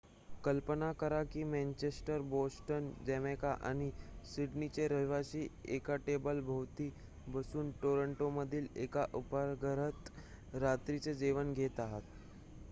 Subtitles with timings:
[0.43, 3.89] कल्पना करा की मॅन्चेस्टर बोस्टन जमैका आणि
[4.25, 6.89] सिडनेचे रहिवासी एका टेबलाभोवती
[7.27, 10.11] बसून टोरांटोमधील एका उपाहारगृहात
[10.59, 12.19] रात्रीचे जेवण घेत आहेत